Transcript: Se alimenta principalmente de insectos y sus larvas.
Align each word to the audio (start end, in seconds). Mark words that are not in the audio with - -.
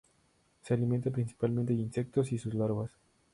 Se 0.63 0.73
alimenta 0.73 1.11
principalmente 1.11 1.73
de 1.75 1.81
insectos 1.83 2.31
y 2.31 2.39
sus 2.39 2.55
larvas. 2.55 2.89